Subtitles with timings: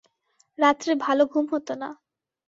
[0.59, 1.89] রাত্রে ভালো ঘুম হত না।